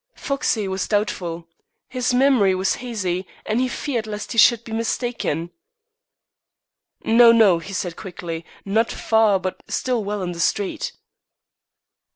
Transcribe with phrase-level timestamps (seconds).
[0.15, 1.47] Foxey was doubtful.
[1.87, 5.51] His memory was hazy, and he feared lest he should be mistaken.
[7.03, 10.93] "No, no," he said quickly, "not far, but still well in the street."